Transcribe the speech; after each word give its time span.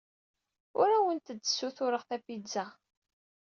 Ur 0.79 0.87
awent-d-ssutureɣ 0.95 2.03
tapizza. 2.09 2.65